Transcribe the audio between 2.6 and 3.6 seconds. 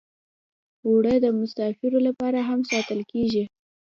ساتل کېږي